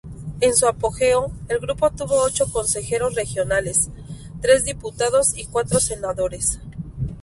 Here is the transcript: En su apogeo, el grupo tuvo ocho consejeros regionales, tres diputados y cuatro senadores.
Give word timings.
En 0.39 0.55
su 0.55 0.65
apogeo, 0.67 1.31
el 1.47 1.59
grupo 1.59 1.91
tuvo 1.91 2.23
ocho 2.23 2.51
consejeros 2.51 3.13
regionales, 3.13 3.91
tres 4.41 4.65
diputados 4.65 5.37
y 5.37 5.45
cuatro 5.45 5.79
senadores. 5.79 6.59